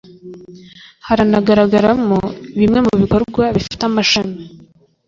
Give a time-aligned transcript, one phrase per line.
[1.05, 2.19] haranagaragaramo
[2.59, 4.37] bimwe mu bikorwa bifite amashami